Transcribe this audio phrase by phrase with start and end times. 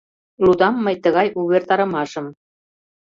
[0.43, 2.25] Лудам мый тыгай увертарымашым.